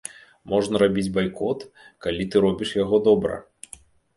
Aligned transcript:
Можна 0.53 0.79
рабіць 0.83 1.11
байкот, 1.17 1.67
калі 2.07 2.27
ты 2.33 2.45
робіш 2.47 2.69
яго 2.83 2.97
добра. 3.11 3.35